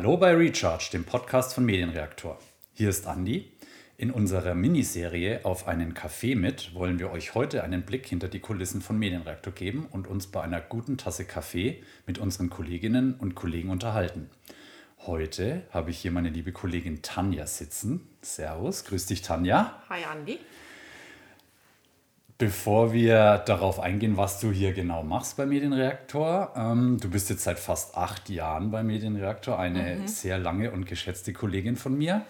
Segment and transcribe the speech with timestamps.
[0.00, 2.38] Hallo bei Recharge, dem Podcast von Medienreaktor.
[2.72, 3.50] Hier ist Andi.
[3.96, 8.38] In unserer Miniserie Auf einen Kaffee mit wollen wir euch heute einen Blick hinter die
[8.38, 13.34] Kulissen von Medienreaktor geben und uns bei einer guten Tasse Kaffee mit unseren Kolleginnen und
[13.34, 14.30] Kollegen unterhalten.
[15.00, 18.08] Heute habe ich hier meine liebe Kollegin Tanja sitzen.
[18.22, 19.82] Servus, grüß dich Tanja.
[19.88, 20.38] Hi Andi.
[22.38, 27.42] Bevor wir darauf eingehen, was du hier genau machst bei Medienreaktor, ähm, du bist jetzt
[27.42, 30.06] seit fast acht Jahren bei Medienreaktor, eine mhm.
[30.06, 32.24] sehr lange und geschätzte Kollegin von mir.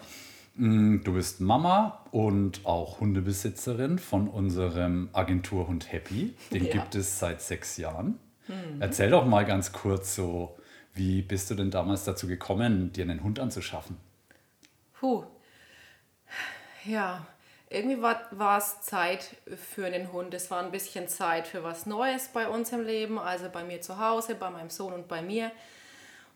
[0.55, 6.33] Mm, du bist Mama und auch Hundebesitzerin von unserem Agenturhund Happy.
[6.51, 6.71] Den ja.
[6.71, 8.17] gibt es seit sechs Jahren.
[8.47, 8.81] Mhm.
[8.81, 10.57] Erzähl doch mal ganz kurz so,
[10.95, 13.97] wie bist du denn damals dazu gekommen, dir einen Hund anzuschaffen?
[14.99, 15.23] Puh.
[16.83, 17.27] Ja,
[17.69, 20.33] irgendwie war, es Zeit für einen Hund.
[20.33, 23.81] Es war ein bisschen Zeit für was Neues bei uns im Leben, also bei mir
[23.81, 25.51] zu Hause, bei meinem Sohn und bei mir.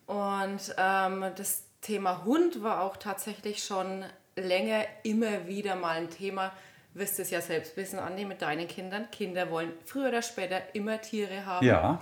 [0.05, 6.51] Und ähm, das Thema Hund war auch tatsächlich schon länger immer wieder mal ein Thema.
[6.93, 9.09] Wirst es ja selbst wissen, Andi, mit deinen Kindern.
[9.09, 11.65] Kinder wollen früher oder später immer Tiere haben.
[11.65, 11.99] Ja.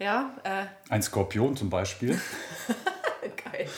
[0.00, 0.34] Ja.
[0.42, 2.20] Äh, ein Skorpion zum Beispiel.
[3.52, 3.68] Geil.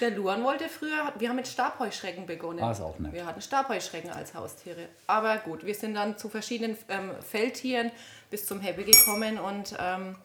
[0.00, 2.62] Der Luan wollte früher, wir haben mit Stabheuschrecken begonnen.
[2.62, 3.12] Ah, ist auch nett.
[3.12, 4.88] Wir hatten Stabheuschrecken als Haustiere.
[5.06, 7.90] Aber gut, wir sind dann zu verschiedenen ähm, Feldtieren
[8.30, 10.16] bis zum Happy gekommen und ähm,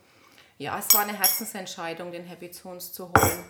[0.58, 3.46] ja, es war eine Herzensentscheidung, den Happy zu uns zu holen.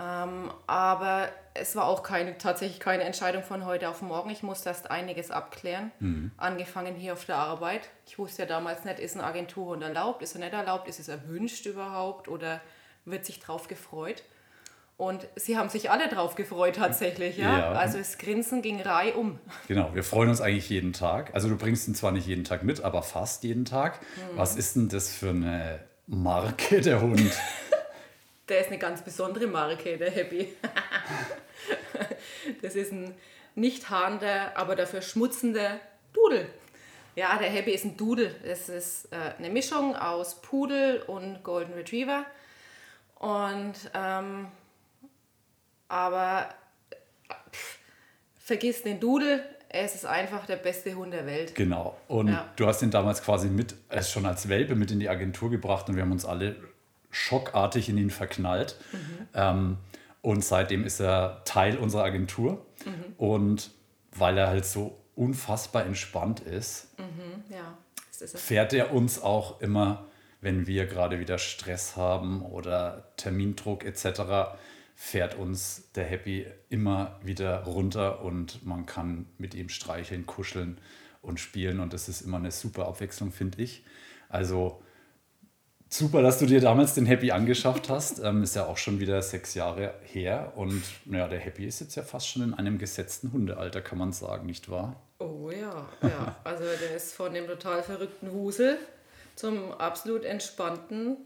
[0.00, 4.30] Ähm, aber es war auch keine, tatsächlich keine Entscheidung von heute auf morgen.
[4.30, 5.90] Ich musste erst einiges abklären.
[5.98, 6.30] Mhm.
[6.36, 7.88] Angefangen hier auf der Arbeit.
[8.06, 11.08] Ich wusste ja damals nicht, ist eine Agenturhund erlaubt, ist er nicht erlaubt, ist es
[11.08, 12.60] erwünscht überhaupt oder
[13.04, 14.22] wird sich drauf gefreut.
[14.98, 17.58] Und sie haben sich alle drauf gefreut tatsächlich, ja?
[17.58, 17.70] ja.
[17.70, 19.38] Also das Grinsen ging rei um.
[19.68, 21.32] Genau, wir freuen uns eigentlich jeden Tag.
[21.34, 24.00] Also du bringst ihn zwar nicht jeden Tag mit, aber fast jeden Tag.
[24.00, 24.36] Hm.
[24.36, 27.32] Was ist denn das für eine Marke, der Hund?
[28.48, 30.52] der ist eine ganz besondere Marke, der Happy.
[32.62, 33.14] das ist ein
[33.54, 35.78] nicht haarender, aber dafür schmutzender
[36.12, 36.48] Dudel.
[37.14, 38.34] Ja, der Happy ist ein Dudel.
[38.44, 42.24] Das ist äh, eine Mischung aus Pudel und Golden Retriever.
[43.14, 44.48] Und ähm,
[45.88, 46.48] aber
[47.52, 47.78] pff,
[48.38, 51.54] vergiss den Dudel, es ist einfach der beste Hund der Welt.
[51.54, 51.98] Genau.
[52.08, 52.48] Und ja.
[52.56, 55.88] du hast ihn damals quasi mit, äh, schon als Welpe mit in die Agentur gebracht
[55.88, 56.56] und wir haben uns alle
[57.10, 58.76] schockartig in ihn verknallt.
[58.92, 59.28] Mhm.
[59.34, 59.76] Ähm,
[60.22, 62.66] und seitdem ist er Teil unserer Agentur.
[62.84, 63.14] Mhm.
[63.16, 63.70] Und
[64.12, 67.44] weil er halt so unfassbar entspannt ist, mhm.
[67.50, 67.76] ja,
[68.20, 70.06] ist fährt er uns auch immer,
[70.40, 74.56] wenn wir gerade wieder Stress haben oder Termindruck etc.,
[75.00, 80.80] fährt uns der Happy immer wieder runter und man kann mit ihm streicheln, kuscheln
[81.22, 83.84] und spielen und das ist immer eine super Abwechslung, finde ich.
[84.28, 84.82] Also
[85.88, 88.18] super, dass du dir damals den Happy angeschafft hast.
[88.24, 91.94] Ähm, ist ja auch schon wieder sechs Jahre her und ja, der Happy ist jetzt
[91.94, 95.00] ja fast schon in einem gesetzten Hundealter, kann man sagen, nicht wahr?
[95.20, 96.36] Oh ja, ja.
[96.42, 98.78] Also der ist von dem total verrückten Husel
[99.36, 101.18] zum absolut entspannten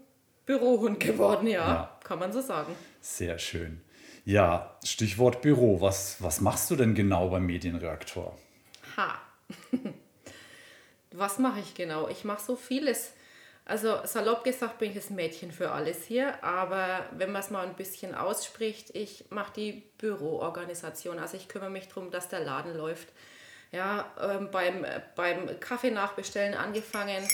[0.45, 2.75] Bürohund geworden, ja, ja, kann man so sagen.
[3.01, 3.81] Sehr schön.
[4.25, 5.81] Ja, Stichwort Büro.
[5.81, 8.37] Was, was machst du denn genau beim Medienreaktor?
[8.97, 9.21] Ha.
[11.11, 12.07] was mache ich genau?
[12.07, 13.13] Ich mache so vieles.
[13.65, 17.65] Also salopp gesagt bin ich das Mädchen für alles hier, aber wenn man es mal
[17.65, 21.17] ein bisschen ausspricht, ich mache die Büroorganisation.
[21.17, 23.07] Also ich kümmere mich darum, dass der Laden läuft.
[23.71, 27.27] Ja, ähm, beim, beim Kaffee nachbestellen angefangen.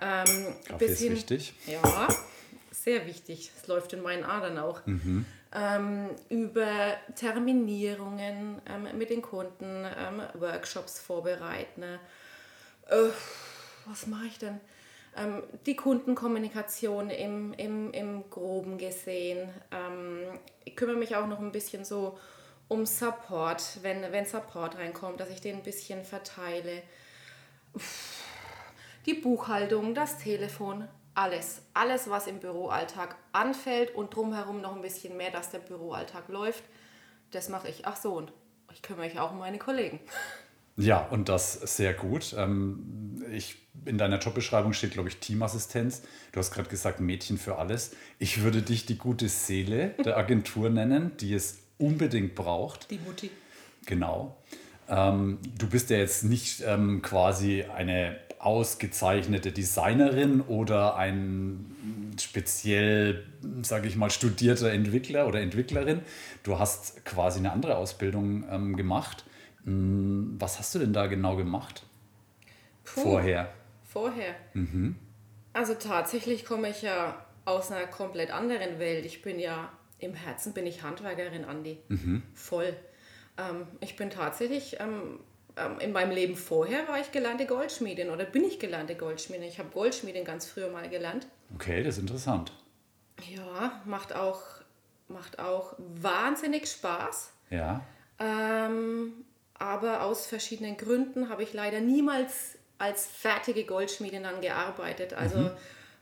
[0.00, 1.54] Ähm, Kaffee ist wichtig.
[1.66, 2.08] Ja,
[2.82, 3.52] sehr wichtig.
[3.56, 4.84] Es läuft in meinen Adern auch.
[4.86, 5.26] Mhm.
[5.52, 11.82] Ähm, über Terminierungen ähm, mit den Kunden, ähm, Workshops vorbereiten.
[11.82, 11.98] Äh,
[13.86, 14.60] was mache ich denn?
[15.16, 19.48] Ähm, die Kundenkommunikation im, im, im Groben gesehen.
[19.72, 22.16] Ähm, ich kümmere mich auch noch ein bisschen so
[22.68, 26.82] um Support, wenn, wenn Support reinkommt, dass ich den ein bisschen verteile.
[29.06, 35.16] Die Buchhaltung, das Telefon, alles, alles, was im Büroalltag anfällt und drumherum noch ein bisschen
[35.16, 36.62] mehr, dass der Büroalltag läuft,
[37.30, 37.86] das mache ich.
[37.86, 38.32] Ach so, und
[38.72, 40.00] ich kümmere mich auch um meine Kollegen.
[40.76, 42.34] Ja, und das sehr gut.
[42.38, 46.02] Ähm, ich, in deiner Jobbeschreibung steht, glaube ich, Teamassistenz.
[46.32, 47.94] Du hast gerade gesagt, Mädchen für alles.
[48.18, 52.90] Ich würde dich die gute Seele der Agentur nennen, die es unbedingt braucht.
[52.90, 53.30] Die Mutti.
[53.86, 54.36] Genau.
[54.90, 63.26] Ähm, du bist ja jetzt nicht ähm, quasi eine ausgezeichnete Designerin oder ein speziell,
[63.62, 66.00] sage ich mal, studierter Entwickler oder Entwicklerin.
[66.42, 69.24] Du hast quasi eine andere Ausbildung ähm, gemacht.
[69.64, 71.84] Hm, was hast du denn da genau gemacht?
[72.84, 73.52] Puh, vorher.
[73.84, 74.34] Vorher.
[74.54, 74.96] Mhm.
[75.52, 79.04] Also tatsächlich komme ich ja aus einer komplett anderen Welt.
[79.04, 81.78] Ich bin ja Im Herzen bin ich Handwerkerin, Andi.
[82.34, 82.74] Voll.
[83.40, 85.20] Ähm, ich bin tatsächlich, ähm,
[85.56, 89.46] ähm, in meinem Leben vorher war ich gelernte Goldschmiedin oder bin ich gelernte Goldschmiedin.
[89.48, 91.26] Ich habe Goldschmiedin ganz früher mal gelernt.
[91.54, 92.52] Okay, das ist interessant.
[93.28, 94.42] Ja, macht auch,
[95.08, 97.32] macht auch wahnsinnig Spaß.
[97.50, 97.84] Ja.
[98.18, 105.12] Ähm, aber aus verschiedenen Gründen habe ich leider niemals als fertige Goldschmiedin dann gearbeitet.
[105.12, 105.50] Also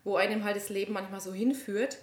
[0.05, 1.99] wo einem halt das Leben manchmal so hinführt.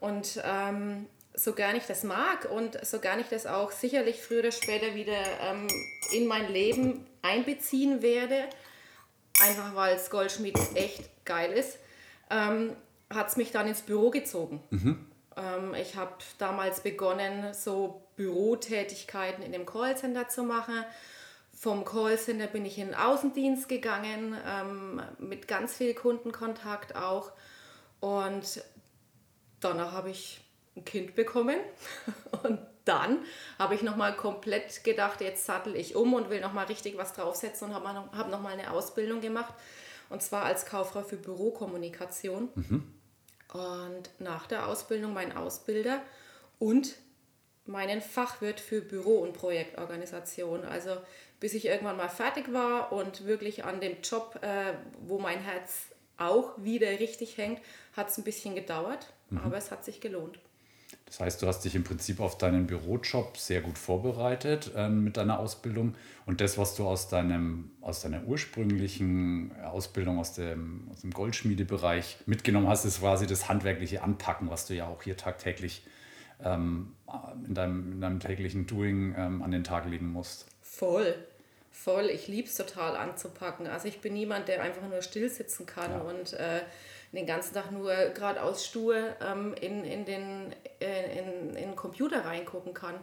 [0.00, 4.40] Und ähm, so gar nicht das mag und so gar nicht das auch sicherlich früher
[4.40, 5.68] oder später wieder ähm,
[6.12, 8.48] in mein Leben einbeziehen werde,
[9.40, 11.78] einfach weil es Goldschmied echt geil ist,
[12.30, 12.76] ähm,
[13.08, 14.62] hat es mich dann ins Büro gezogen.
[15.36, 20.84] Ähm, ich habe damals begonnen, so Bürotätigkeiten in dem Callcenter zu machen.
[21.54, 27.32] Vom Callcenter bin ich in den Außendienst gegangen, ähm, mit ganz viel Kundenkontakt auch.
[28.00, 28.64] Und
[29.60, 30.40] danach habe ich
[30.76, 31.58] ein Kind bekommen.
[32.42, 33.24] Und dann
[33.58, 37.68] habe ich nochmal komplett gedacht, jetzt sattel ich um und will nochmal richtig was draufsetzen
[37.68, 39.54] und habe noch, hab nochmal eine Ausbildung gemacht.
[40.08, 42.48] Und zwar als Kauffrau für Bürokommunikation.
[43.52, 46.02] Und nach der Ausbildung mein Ausbilder
[46.58, 46.96] und
[47.66, 50.64] meinen Fachwirt für Büro- und Projektorganisation.
[50.64, 50.96] Also
[51.38, 54.74] bis ich irgendwann mal fertig war und wirklich an dem Job, äh,
[55.06, 57.60] wo mein Herz auch wieder richtig hängt,
[57.96, 59.06] hat es ein bisschen gedauert,
[59.42, 60.38] aber es hat sich gelohnt.
[61.10, 65.16] Das heißt, du hast dich im Prinzip auf deinen Bürojob sehr gut vorbereitet ähm, mit
[65.16, 65.96] deiner Ausbildung.
[66.24, 72.18] Und das, was du aus, deinem, aus deiner ursprünglichen Ausbildung aus dem, aus dem Goldschmiedebereich
[72.26, 75.84] mitgenommen hast, ist quasi das handwerkliche Anpacken, was du ja auch hier tagtäglich
[76.44, 76.92] ähm,
[77.44, 80.46] in, deinem, in deinem täglichen Doing ähm, an den Tag legen musst.
[80.62, 81.16] Voll,
[81.84, 82.10] voll.
[82.10, 83.66] Ich liebe es total anzupacken.
[83.66, 85.98] Also ich bin niemand, der einfach nur still sitzen kann Ja.
[86.00, 86.60] und äh,
[87.12, 92.24] den ganzen Tag nur geradeaus stur ähm, in, in, den, äh, in, in den Computer
[92.24, 92.94] reingucken kann.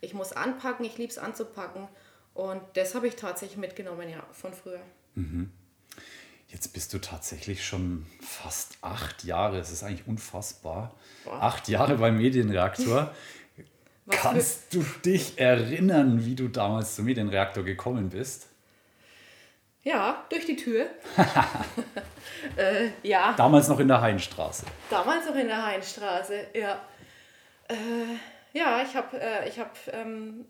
[0.00, 1.88] Ich muss anpacken, ich liebe es anzupacken.
[2.34, 4.80] Und das habe ich tatsächlich mitgenommen, ja, von früher.
[6.46, 10.94] Jetzt bist du tatsächlich schon fast acht Jahre, es ist eigentlich unfassbar.
[11.24, 11.42] Boah.
[11.42, 13.12] Acht Jahre beim Medienreaktor.
[14.08, 18.48] Was Kannst du dich erinnern, wie du damals zum Medienreaktor gekommen bist?
[19.82, 20.86] Ja, durch die Tür.
[22.56, 24.64] äh, ja, Damals noch in der Heinstraße.
[24.88, 26.80] damals noch in der Heinstraße, ja.
[27.68, 27.76] Äh,
[28.58, 30.46] ja, ich habe, äh, ich hab, ähm,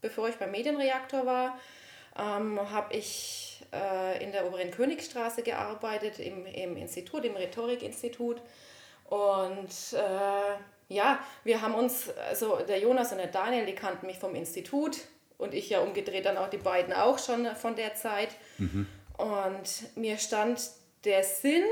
[0.00, 1.58] bevor ich beim Medienreaktor war,
[2.16, 8.40] ähm, habe ich äh, in der Oberen Königstraße gearbeitet, im, im Institut, im Rhetorikinstitut.
[9.06, 10.56] Und äh,
[10.90, 14.98] ja, wir haben uns, also der Jonas und der Daniel, die kannten mich vom Institut
[15.38, 18.30] und ich ja umgedreht dann auch die beiden auch schon von der Zeit.
[19.16, 20.60] Und mir stand
[21.04, 21.64] der Sinn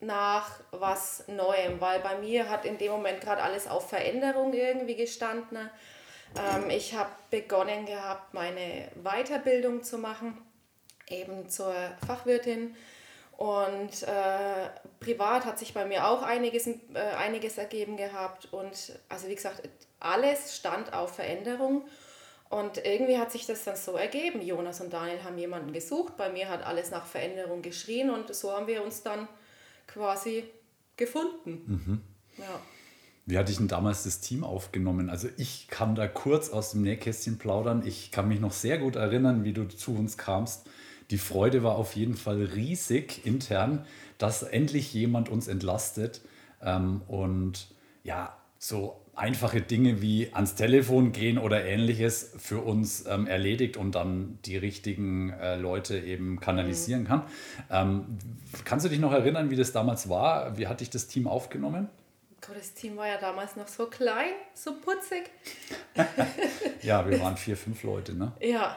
[0.00, 4.96] nach was Neuem, weil bei mir hat in dem Moment gerade alles auf Veränderung irgendwie
[4.96, 5.70] gestanden.
[6.36, 10.36] Ähm, ich habe begonnen gehabt, meine Weiterbildung zu machen,
[11.08, 11.74] eben zur
[12.06, 12.76] Fachwirtin.
[13.38, 14.68] Und äh,
[14.98, 16.74] privat hat sich bei mir auch einiges, äh,
[17.16, 18.52] einiges ergeben gehabt.
[18.52, 19.68] Und also wie gesagt,
[20.00, 21.84] alles stand auf Veränderung.
[22.50, 24.42] Und irgendwie hat sich das dann so ergeben.
[24.42, 26.16] Jonas und Daniel haben jemanden gesucht.
[26.16, 28.10] Bei mir hat alles nach Veränderung geschrien.
[28.10, 29.28] Und so haben wir uns dann
[29.86, 30.42] quasi
[30.96, 32.02] gefunden.
[32.38, 32.60] Ja.
[33.24, 35.10] Wie hatte ich denn damals das Team aufgenommen?
[35.10, 37.86] Also ich kann da kurz aus dem Nähkästchen plaudern.
[37.86, 40.68] Ich kann mich noch sehr gut erinnern, wie du zu uns kamst.
[41.10, 43.86] Die Freude war auf jeden Fall riesig intern,
[44.18, 46.20] dass endlich jemand uns entlastet.
[46.62, 47.68] Ähm, und
[48.04, 53.94] ja, so einfache Dinge wie ans Telefon gehen oder ähnliches für uns ähm, erledigt und
[53.94, 57.22] dann die richtigen äh, Leute eben kanalisieren kann.
[57.70, 58.18] Ähm,
[58.64, 60.56] kannst du dich noch erinnern, wie das damals war?
[60.56, 61.88] Wie hat dich das Team aufgenommen?
[62.40, 65.30] Gott, das Team war ja damals noch so klein, so putzig.
[66.82, 68.32] Ja, wir waren vier, fünf Leute, ne?
[68.40, 68.76] Ja,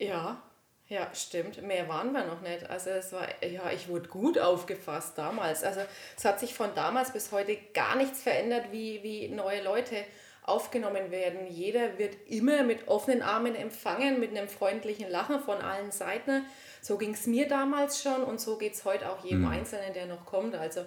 [0.00, 0.42] ja,
[0.88, 1.62] ja, stimmt.
[1.62, 2.68] Mehr waren wir noch nicht.
[2.68, 5.62] Also es war, ja, ich wurde gut aufgefasst damals.
[5.62, 5.80] Also
[6.16, 10.04] es hat sich von damals bis heute gar nichts verändert, wie, wie neue Leute
[10.44, 11.46] aufgenommen werden.
[11.46, 16.46] Jeder wird immer mit offenen Armen empfangen, mit einem freundlichen Lachen von allen Seiten.
[16.80, 20.06] So ging es mir damals schon und so geht es heute auch jedem Einzelnen, der
[20.06, 20.54] noch kommt.
[20.54, 20.86] Also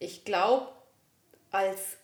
[0.00, 0.72] ich glaube,
[1.52, 1.98] als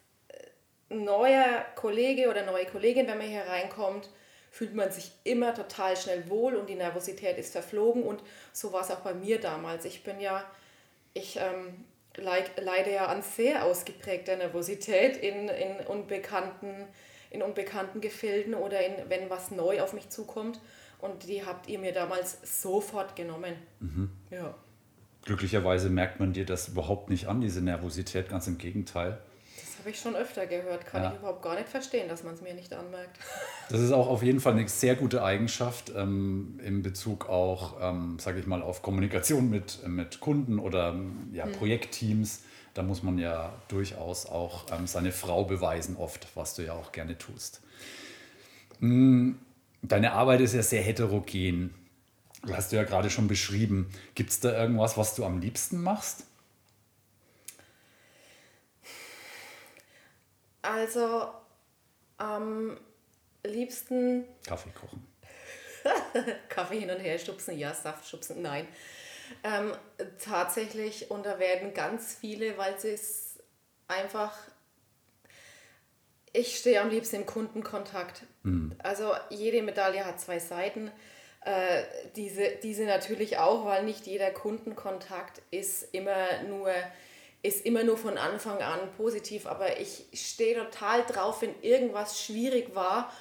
[0.88, 4.09] neuer Kollege oder neue Kollegin, wenn man hier reinkommt,
[4.56, 8.04] fühlt man sich immer total schnell wohl und die Nervosität ist verflogen.
[8.04, 8.22] Und
[8.54, 9.84] so war es auch bei mir damals.
[9.84, 10.42] Ich bin ja,
[11.12, 11.84] ich ähm,
[12.16, 16.86] leid, leide ja an sehr ausgeprägter Nervosität in, in, unbekannten,
[17.28, 20.58] in unbekannten Gefilden oder in, wenn was neu auf mich zukommt.
[21.00, 23.56] Und die habt ihr mir damals sofort genommen.
[24.30, 24.54] Ja.
[25.26, 29.18] Glücklicherweise merkt man dir das überhaupt nicht an, diese Nervosität, ganz im Gegenteil.
[29.87, 30.85] Habe ich schon öfter gehört.
[30.85, 31.12] Kann ja.
[31.12, 33.16] ich überhaupt gar nicht verstehen, dass man es mir nicht anmerkt.
[33.69, 38.19] Das ist auch auf jeden Fall eine sehr gute Eigenschaft ähm, in Bezug auch, ähm,
[38.19, 40.97] sage ich mal, auf Kommunikation mit, mit Kunden oder
[41.33, 41.52] ja, hm.
[41.52, 42.43] Projektteams.
[42.75, 46.90] Da muss man ja durchaus auch ähm, seine Frau beweisen, oft, was du ja auch
[46.90, 47.61] gerne tust.
[48.81, 49.38] Hm,
[49.83, 51.75] deine Arbeit ist ja sehr heterogen.
[52.52, 53.88] Hast du ja gerade schon beschrieben.
[54.16, 56.25] Gibt es da irgendwas, was du am liebsten machst?
[60.66, 61.28] Also
[62.18, 62.76] am
[63.44, 64.25] liebsten.
[64.46, 65.06] Kaffee kochen.
[66.49, 68.66] Kaffee hin und her stupsen, ja, Saft stupsen, nein.
[69.44, 69.73] Ähm,
[70.18, 73.38] tatsächlich, und da werden ganz viele, weil sie es
[73.87, 74.37] einfach.
[76.32, 78.25] Ich stehe am liebsten im Kundenkontakt.
[78.42, 78.75] Mhm.
[78.82, 80.90] Also jede Medaille hat zwei Seiten.
[81.42, 81.85] Äh,
[82.16, 86.73] diese, diese natürlich auch, weil nicht jeder Kundenkontakt ist immer nur
[87.47, 92.75] ist immer nur von Anfang an positiv, aber ich stehe total drauf, wenn irgendwas schwierig
[92.75, 93.12] war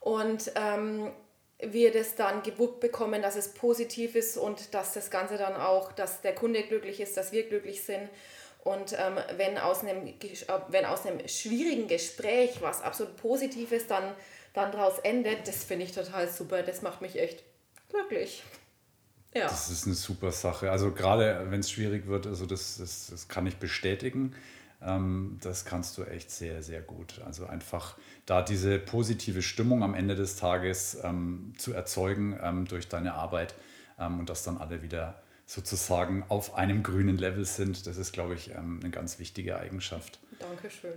[0.00, 1.12] und ähm,
[1.58, 5.92] wir das dann gewuppt bekommen, dass es positiv ist und dass das Ganze dann auch,
[5.92, 8.08] dass der Kunde glücklich ist, dass wir glücklich sind.
[8.62, 10.14] Und ähm, wenn, aus einem, äh,
[10.68, 14.14] wenn aus einem schwierigen Gespräch was absolut Positives dann,
[14.54, 16.62] dann daraus endet, das finde ich total super.
[16.62, 17.44] Das macht mich echt
[17.90, 18.42] glücklich.
[19.34, 19.48] Ja.
[19.48, 20.70] Das ist eine super Sache.
[20.70, 24.32] Also gerade wenn es schwierig wird, also das, das, das kann ich bestätigen.
[24.80, 27.20] Ähm, das kannst du echt sehr, sehr gut.
[27.24, 32.88] Also einfach da diese positive Stimmung am Ende des Tages ähm, zu erzeugen ähm, durch
[32.88, 33.54] deine Arbeit
[33.98, 38.34] ähm, und dass dann alle wieder sozusagen auf einem grünen Level sind, das ist, glaube
[38.34, 40.18] ich, ähm, eine ganz wichtige Eigenschaft.
[40.38, 40.94] Dankeschön.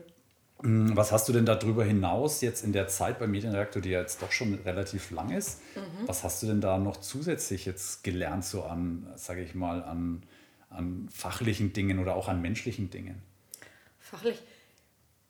[0.61, 4.01] Mm, was hast du denn darüber hinaus jetzt in der Zeit beim Medienreaktor, die ja
[4.01, 6.07] jetzt doch schon relativ lang ist, mhm.
[6.07, 10.23] was hast du denn da noch zusätzlich jetzt gelernt, so an, sage ich mal, an,
[10.69, 13.21] an fachlichen Dingen oder auch an menschlichen Dingen?
[13.99, 14.41] Fachlich?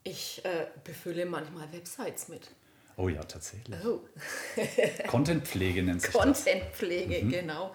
[0.02, 2.50] Ich äh, befülle manchmal Websites mit.
[2.96, 3.76] Oh ja, tatsächlich.
[3.84, 4.00] Oh.
[5.08, 6.12] Contentpflege nennt sich.
[6.12, 7.30] Contentpflege, mhm.
[7.30, 7.74] genau.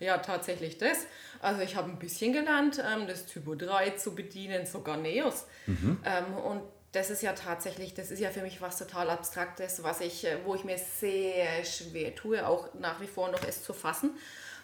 [0.00, 1.06] Ja, tatsächlich das.
[1.40, 5.46] Also ich habe ein bisschen gelernt, ähm, das Typo 3 zu bedienen, sogar Neos.
[5.66, 5.98] Mhm.
[6.04, 10.00] Ähm, und das ist ja tatsächlich, das ist ja für mich was total Abstraktes, was
[10.00, 13.72] ich, äh, wo ich mir sehr schwer tue, auch nach wie vor noch es zu
[13.72, 14.18] fassen.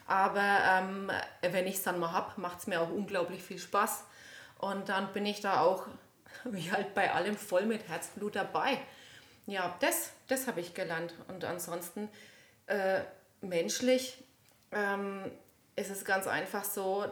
[0.07, 1.11] Aber ähm,
[1.43, 4.05] wenn ich es dann mal habe, macht es mir auch unglaublich viel Spaß.
[4.59, 5.87] Und dann bin ich da auch,
[6.45, 8.79] wie halt bei allem, voll mit Herzblut dabei.
[9.47, 11.15] Ja, das, das habe ich gelernt.
[11.29, 12.09] Und ansonsten
[12.67, 13.01] äh,
[13.41, 14.25] menschlich
[14.73, 15.31] ähm,
[15.77, 17.07] ist es ganz einfach so,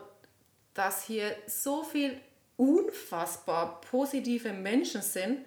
[0.73, 2.21] dass hier so viel
[2.57, 5.45] unfassbar positive Menschen sind,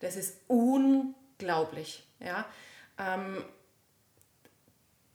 [0.00, 2.04] das ist unglaublich.
[2.20, 2.44] Ja?
[2.98, 3.44] Ähm,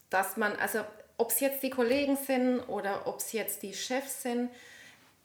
[0.10, 0.80] dass man, also
[1.18, 4.50] ob es jetzt die Kollegen sind oder ob es jetzt die Chefs sind,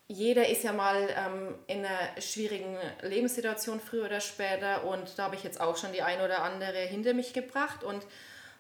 [0.09, 5.37] jeder ist ja mal ähm, in einer schwierigen Lebenssituation früher oder später und da habe
[5.37, 8.05] ich jetzt auch schon die ein oder andere hinter mich gebracht und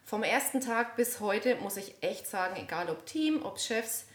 [0.04, 4.06] vom ersten Tag bis heute muss ich echt sagen, egal ob Team, ob Chefs,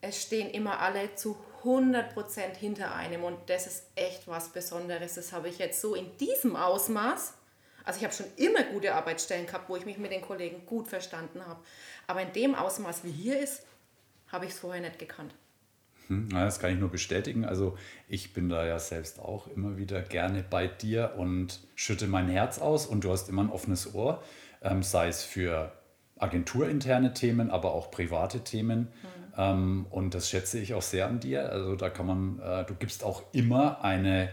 [0.00, 5.14] es stehen immer alle zu 100% hinter einem und das ist echt was Besonderes.
[5.14, 7.34] Das habe ich jetzt so in diesem Ausmaß.
[7.84, 10.88] Also ich habe schon immer gute Arbeitsstellen gehabt, wo ich mich mit den Kollegen gut
[10.88, 11.60] verstanden habe.
[12.06, 13.64] Aber in dem Ausmaß, wie hier ist,
[14.28, 15.34] habe ich es vorher nicht gekannt.
[16.08, 17.44] Hm, das kann ich nur bestätigen.
[17.44, 17.76] Also
[18.08, 22.58] ich bin da ja selbst auch immer wieder gerne bei dir und schütte mein Herz
[22.58, 24.22] aus und du hast immer ein offenes Ohr,
[24.62, 25.72] ähm, sei es für
[26.18, 28.80] agenturinterne Themen, aber auch private Themen.
[29.02, 29.15] Mhm.
[29.36, 31.50] Ähm, und das schätze ich auch sehr an dir.
[31.50, 34.30] Also da kann man, äh, du gibst auch immer eine,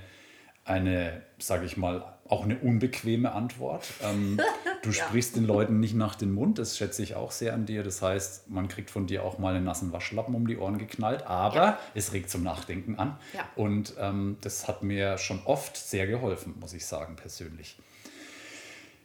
[0.66, 3.86] eine sage ich mal, auch eine unbequeme Antwort.
[4.02, 4.40] Ähm,
[4.82, 5.06] du ja.
[5.06, 7.84] sprichst den Leuten nicht nach den Mund, das schätze ich auch sehr an dir.
[7.84, 11.28] Das heißt, man kriegt von dir auch mal einen nassen Waschlappen um die Ohren geknallt,
[11.28, 11.80] aber ja.
[11.96, 13.18] es regt zum Nachdenken an.
[13.34, 13.42] Ja.
[13.56, 17.78] Und ähm, das hat mir schon oft sehr geholfen, muss ich sagen, persönlich.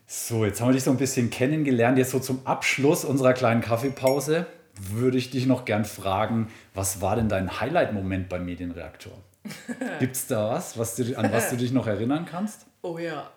[0.06, 1.98] So, jetzt haben wir dich so ein bisschen kennengelernt.
[1.98, 4.46] Jetzt so zum Abschluss unserer kleinen Kaffeepause
[4.78, 9.12] würde ich dich noch gern fragen, was war denn dein Highlight-Moment beim Medienreaktor?
[9.98, 12.66] Gibt es da was, was du, an was du dich noch erinnern kannst?
[12.82, 13.30] Oh ja.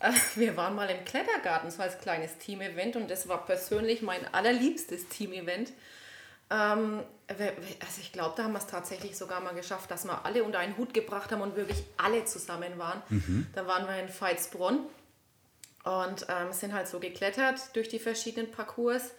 [0.00, 4.20] Äh, wir waren mal im Klettergarten, war ein kleines Team-Event und das war persönlich mein
[4.32, 5.72] allerliebstes Team-Event.
[6.50, 10.42] Ähm, also ich glaube, da haben wir es tatsächlich sogar mal geschafft, dass wir alle
[10.42, 13.02] unter einen Hut gebracht haben und wirklich alle zusammen waren.
[13.08, 13.46] Mhm.
[13.54, 14.80] Da waren wir in Veitsbronn
[15.84, 19.12] und ähm, sind halt so geklettert durch die verschiedenen Parcours.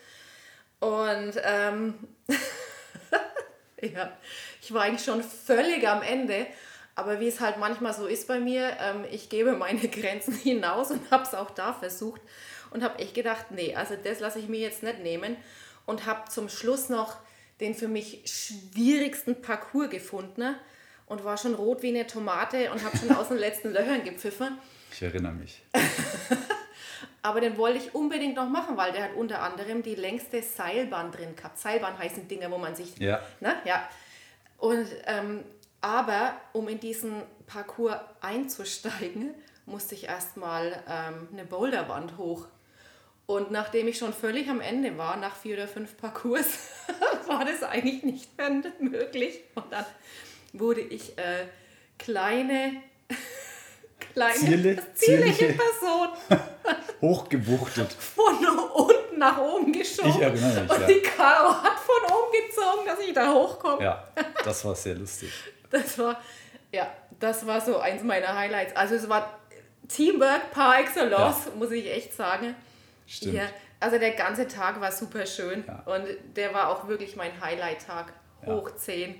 [0.81, 1.93] Und ähm,
[3.81, 4.11] ja,
[4.61, 6.47] ich war eigentlich schon völlig am Ende.
[6.95, 10.91] Aber wie es halt manchmal so ist bei mir, ähm, ich gebe meine Grenzen hinaus
[10.91, 12.21] und habe es auch da versucht
[12.71, 15.38] und habe echt gedacht, nee, also das lasse ich mir jetzt nicht nehmen
[15.85, 17.17] und habe zum Schluss noch
[17.59, 20.55] den für mich schwierigsten Parcours gefunden
[21.05, 24.57] und war schon rot wie eine Tomate und habe schon aus den letzten Löchern gepfiffen.
[24.91, 25.61] Ich erinnere mich.
[27.23, 31.11] Aber den wollte ich unbedingt noch machen, weil der hat unter anderem die längste Seilbahn
[31.11, 31.59] drin gehabt.
[31.59, 32.97] Seilbahn heißen Dinge, wo man sich.
[32.97, 33.21] Ja.
[33.39, 33.55] Ne?
[33.65, 33.87] ja.
[34.57, 35.43] Und, ähm,
[35.81, 39.35] aber um in diesen Parcours einzusteigen,
[39.65, 42.47] musste ich erstmal ähm, eine Boulderwand hoch.
[43.27, 46.47] Und nachdem ich schon völlig am Ende war, nach vier oder fünf Parcours,
[47.27, 49.41] war das eigentlich nicht mehr möglich.
[49.55, 49.85] Und dann
[50.53, 51.45] wurde ich äh,
[51.97, 52.81] kleine,
[54.13, 56.09] kleine Zierle, zierliche Person
[57.01, 57.91] hochgewuchtet.
[57.93, 58.36] von
[58.74, 60.10] unten nach oben geschoben.
[60.12, 60.88] Ich erinnere mich, Und ja.
[60.88, 63.84] die Caro hat von oben gezogen, dass ich da hochkomme.
[63.84, 64.08] Ja,
[64.43, 65.31] das war sehr lustig.
[65.70, 66.20] Das war,
[66.72, 68.75] ja, das war so eins meiner Highlights.
[68.75, 69.39] Also es war
[69.88, 72.55] Teamwork par excellence, muss ich echt sagen.
[73.08, 73.36] Stimmt.
[73.36, 73.43] Ja,
[73.79, 75.84] also der ganze Tag war super schön Ja.
[75.93, 76.05] und
[76.36, 78.13] der war auch wirklich mein Highlight-Tag.
[78.46, 78.53] Ja.
[78.53, 79.15] Hoch 10.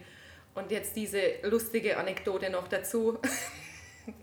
[0.54, 3.18] Und jetzt diese lustige Anekdote noch dazu.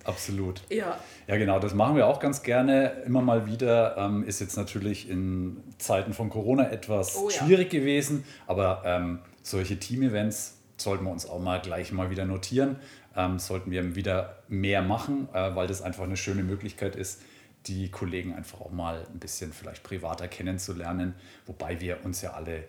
[0.05, 0.63] Absolut.
[0.71, 3.97] ja, Ja, genau, das machen wir auch ganz gerne immer mal wieder.
[3.97, 7.45] Ähm, ist jetzt natürlich in Zeiten von Corona etwas Oh ja.
[7.45, 12.77] schwierig gewesen, aber ähm, solche Team-Events sollten wir uns auch mal gleich mal wieder notieren.
[13.17, 17.21] Ähm, sollten wir wieder mehr machen, äh, weil das einfach eine schöne Möglichkeit ist,
[17.67, 21.15] die Kollegen einfach auch mal ein bisschen vielleicht privater kennenzulernen,
[21.47, 22.65] wobei wir uns ja alle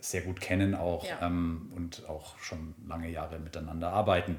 [0.00, 1.26] sehr gut kennen auch Ja.
[1.26, 4.36] ähm, und auch schon lange Jahre miteinander arbeiten.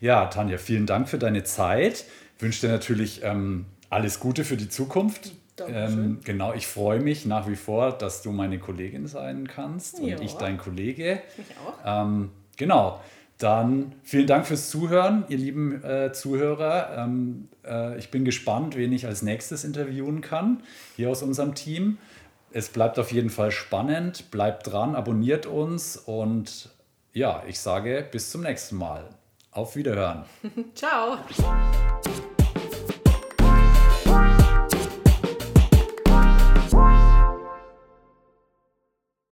[0.00, 2.04] Ja, Tanja, vielen Dank für deine Zeit.
[2.36, 5.32] Ich wünsche dir natürlich ähm, alles Gute für die Zukunft.
[5.68, 10.16] Ähm, genau, ich freue mich nach wie vor, dass du meine Kollegin sein kannst Ja.
[10.16, 11.20] und ich dein Kollege.
[11.36, 12.02] mich auch.
[12.04, 13.00] Ähm, genau.
[13.38, 16.96] Dann vielen Dank fürs Zuhören, ihr lieben äh, Zuhörer.
[16.96, 20.62] Ähm, äh, ich bin gespannt, wen ich als nächstes interviewen kann,
[20.96, 21.98] hier aus unserem Team.
[22.56, 24.30] Es bleibt auf jeden Fall spannend.
[24.30, 26.70] Bleibt dran, abonniert uns und
[27.12, 29.08] ja, ich sage bis zum nächsten Mal.
[29.50, 30.24] Auf Wiederhören.
[30.76, 31.18] Ciao.